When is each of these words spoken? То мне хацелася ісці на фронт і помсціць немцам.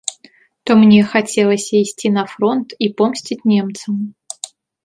То 0.69 0.77
мне 0.83 0.99
хацелася 1.11 1.73
ісці 1.83 2.07
на 2.17 2.23
фронт 2.33 2.69
і 2.87 2.91
помсціць 3.03 3.41
немцам. 3.55 3.93